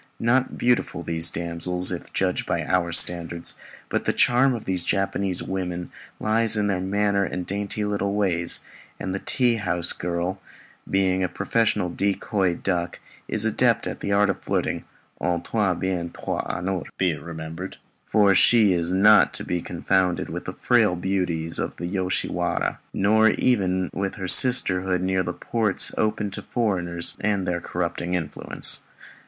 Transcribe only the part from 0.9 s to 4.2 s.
these damsels, if judged by our standard, but the